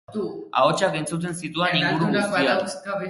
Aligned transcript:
Ahotsak 0.61 0.97
entzuten 1.01 1.37
zituan 1.43 1.77
inguru 1.83 2.09
guztian. 2.17 2.67